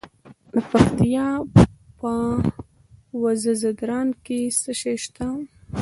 [0.51, 1.27] د پکتیا
[1.99, 2.11] په
[3.23, 5.27] وزه ځدراڼ کې څه شی شته؟